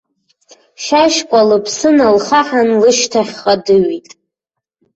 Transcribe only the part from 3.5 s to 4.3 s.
дыҩит.